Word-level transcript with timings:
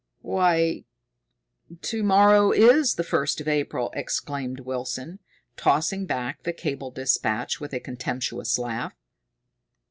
"Why, 0.23 0.85
to 1.79 2.01
morrow 2.01 2.51
is 2.51 2.95
the 2.95 3.03
first 3.03 3.39
of 3.39 3.47
April!" 3.47 3.91
exclaimed 3.93 4.61
Wilson, 4.61 5.19
tossing 5.57 6.07
back 6.07 6.41
the 6.41 6.53
cable 6.53 6.89
dispatch 6.89 7.59
with 7.59 7.71
a 7.71 7.79
contemptuous 7.79 8.57
laugh. 8.57 8.95